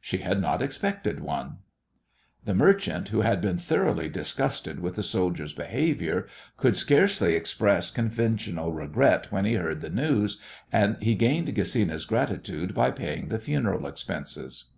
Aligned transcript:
She 0.00 0.16
had 0.16 0.40
not 0.40 0.62
expected 0.62 1.20
one. 1.20 1.58
The 2.46 2.54
merchant, 2.54 3.10
who 3.10 3.20
had 3.20 3.42
been 3.42 3.58
thoroughly 3.58 4.08
disgusted 4.08 4.80
with 4.80 4.96
the 4.96 5.02
soldier's 5.02 5.52
behaviour, 5.52 6.26
could 6.56 6.74
scarcely 6.78 7.34
express 7.34 7.90
conventional 7.90 8.72
regret 8.72 9.26
when 9.30 9.44
he 9.44 9.56
heard 9.56 9.82
the 9.82 9.90
news, 9.90 10.40
and 10.72 10.96
he 11.02 11.14
gained 11.14 11.48
Gesina's 11.48 12.06
gratitude 12.06 12.72
by 12.74 12.92
paying 12.92 13.28
the 13.28 13.38
funeral 13.38 13.86
expenses. 13.86 14.70